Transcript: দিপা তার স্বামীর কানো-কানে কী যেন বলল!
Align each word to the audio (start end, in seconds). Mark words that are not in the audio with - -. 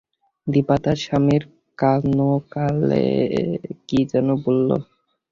দিপা 0.47 0.75
তার 0.83 0.97
স্বামীর 1.03 1.43
কানো-কানে 1.77 3.05
কী 3.87 3.99
যেন 4.11 4.27
বলল! 4.43 4.69